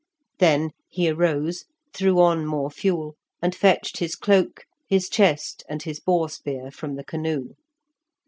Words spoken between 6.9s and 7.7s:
the canoe.